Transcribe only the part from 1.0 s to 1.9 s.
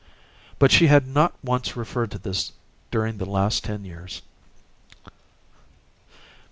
not once